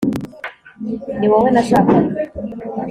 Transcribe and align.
Niwowe 1.19 1.49
nashakaga 1.51 2.09